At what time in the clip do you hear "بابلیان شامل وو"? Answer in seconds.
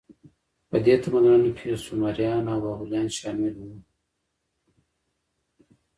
2.65-3.75